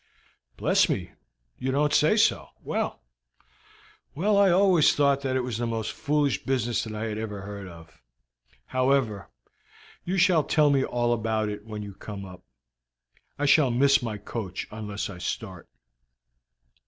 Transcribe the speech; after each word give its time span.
"Bless 0.57 0.89
me, 0.89 1.11
you 1.59 1.71
don't 1.71 1.93
say 1.93 2.17
so! 2.17 2.49
Well, 2.63 3.03
well, 4.15 4.35
I 4.35 4.49
always 4.49 4.95
thought 4.95 5.21
that 5.21 5.35
it 5.35 5.41
was 5.43 5.59
the 5.59 5.67
most 5.67 5.91
foolish 5.91 6.43
business 6.43 6.83
that 6.83 6.95
I 6.95 7.09
ever 7.09 7.41
heard 7.43 7.67
of. 7.67 8.01
However, 8.65 9.29
you 10.03 10.17
shall 10.17 10.43
tell 10.43 10.71
me 10.71 10.83
all 10.83 11.13
about 11.13 11.49
it 11.49 11.65
when 11.65 11.83
you 11.83 11.93
come 11.93 12.25
up. 12.25 12.41
I 13.37 13.45
shall 13.45 13.69
miss 13.69 14.01
my 14.01 14.17
coach 14.17 14.67
unless 14.71 15.07
I 15.07 15.19
start." 15.19 15.69